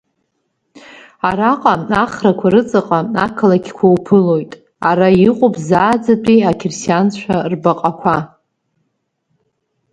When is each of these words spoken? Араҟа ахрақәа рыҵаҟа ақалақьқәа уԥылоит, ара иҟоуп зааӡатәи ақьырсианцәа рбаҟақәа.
Араҟа 1.29 1.73
ахрақәа 2.03 2.47
рыҵаҟа 2.53 2.99
ақалақьқәа 3.25 3.85
уԥылоит, 3.95 4.51
ара 4.89 5.07
иҟоуп 5.27 5.55
зааӡатәи 5.67 6.47
ақьырсианцәа 6.49 7.35
рбаҟақәа. 7.51 8.17